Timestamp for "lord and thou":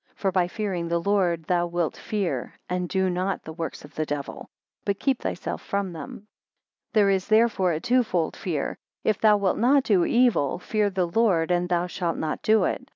11.07-11.85